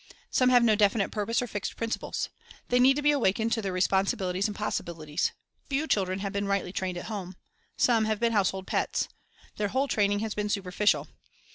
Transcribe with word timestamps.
Some 0.31 0.49
have 0.49 0.63
no 0.63 0.73
definite 0.75 1.11
purpose 1.11 1.43
or 1.43 1.47
fixed 1.47 1.75
principles. 1.77 2.29
They 2.69 2.79
need 2.79 2.95
to 2.95 3.03
be 3.03 3.11
awakened 3.11 3.51
to 3.51 3.61
their 3.61 3.71
responsibilities 3.71 4.47
and 4.47 4.55
possibilities. 4.55 5.31
Few 5.69 5.85
children 5.85 6.21
have 6.21 6.33
been 6.33 6.47
rightly 6.47 6.73
trained 6.73 6.97
at 6.97 7.05
home. 7.05 7.35
Some 7.77 8.05
have 8.05 8.19
been 8.19 8.31
household 8.33 8.65
pets. 8.65 9.09
Their 9.57 9.67
whole 9.67 9.87
training 9.87 10.21
has 10.21 10.33
been 10.33 10.49
superficial. 10.49 11.07